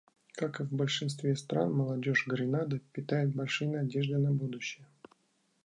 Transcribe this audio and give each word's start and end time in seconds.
Как 0.33 0.59
и 0.59 0.63
в 0.63 0.73
большинстве 0.73 1.35
стран, 1.35 1.73
молодежь 1.73 2.25
Гренады 2.25 2.79
питает 2.91 3.35
большие 3.35 3.69
надежды 3.69 4.17
на 4.17 4.31
будущее. 4.31 4.87